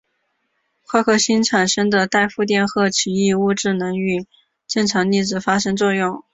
[0.81, 4.25] 夸克星产生的带负电荷奇异物质能与
[4.65, 6.23] 正常粒子发生作用。